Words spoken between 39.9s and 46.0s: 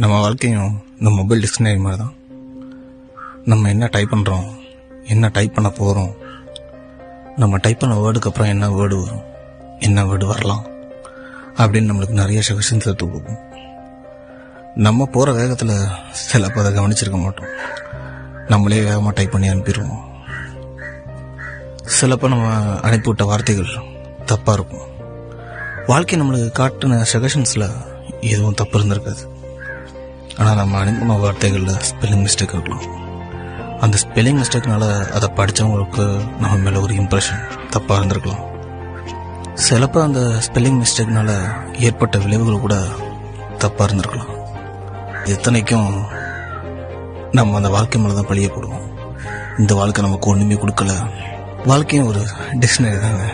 அந்த ஸ்பெல்லிங் மிஸ்டேக்னால ஏற்பட்ட விளைவுகள் கூட தப்பாக இருந்திருக்கலாம். எத்தனைக்கும்